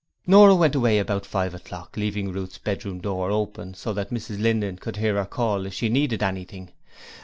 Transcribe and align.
Nora 0.25 0.55
went 0.55 0.73
away 0.73 0.97
about 0.97 1.27
five 1.27 1.53
o'clock, 1.53 1.95
leaving 1.95 2.31
Ruth's 2.31 2.57
bedroom 2.57 3.01
door 3.01 3.29
open 3.29 3.75
so 3.75 3.93
that 3.93 4.09
Mrs 4.09 4.41
Linden 4.41 4.77
could 4.77 4.97
hear 4.97 5.13
her 5.17 5.25
call 5.27 5.67
if 5.67 5.75
she 5.75 5.89
needed 5.89 6.23
anything. 6.23 6.71